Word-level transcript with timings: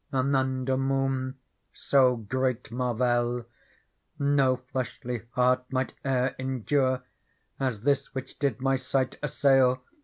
Anunder 0.11 0.77
moon 0.79 1.37
so 1.73 2.15
great 2.15 2.71
mervail 2.71 3.45
No 4.17 4.55
fleshly 4.55 5.27
heart 5.33 5.63
might 5.71 5.91
e*er 6.03 6.33
endure 6.39 7.03
As 7.59 7.81
this 7.81 8.11
which 8.15 8.39
did 8.39 8.59
my 8.61 8.77
sight 8.77 9.19
assail. 9.21 9.83